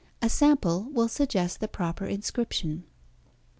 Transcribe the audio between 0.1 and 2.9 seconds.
A sample will suggest the proper inscription.